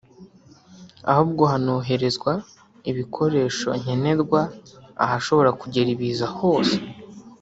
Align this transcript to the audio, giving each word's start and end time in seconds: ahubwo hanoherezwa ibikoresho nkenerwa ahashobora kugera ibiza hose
ahubwo 1.11 1.43
hanoherezwa 1.51 2.31
ibikoresho 2.89 3.69
nkenerwa 3.81 4.41
ahashobora 5.03 5.49
kugera 5.61 5.87
ibiza 5.95 6.27
hose 6.37 6.75